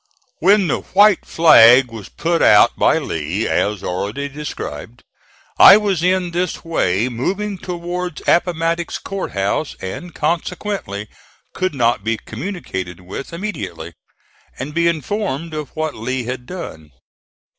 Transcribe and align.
When 0.39 0.65
the 0.65 0.79
white 0.79 1.27
flag 1.27 1.91
was 1.91 2.09
put 2.09 2.41
out 2.41 2.75
by 2.75 2.97
Lee, 2.97 3.47
as 3.47 3.83
already 3.83 4.27
described, 4.29 5.03
I 5.59 5.77
was 5.77 6.01
in 6.01 6.31
this 6.31 6.65
way 6.65 7.07
moving 7.07 7.59
towards 7.59 8.23
Appomattox 8.27 8.97
Court 8.97 9.33
House, 9.33 9.75
and 9.79 10.15
consequently 10.15 11.07
could 11.53 11.75
not 11.75 12.03
be 12.03 12.17
communicated 12.17 13.01
with 13.01 13.31
immediately, 13.31 13.93
and 14.57 14.73
be 14.73 14.87
informed 14.87 15.53
of 15.53 15.69
what 15.75 15.93
Lee 15.93 16.23
had 16.23 16.47
done. 16.47 16.89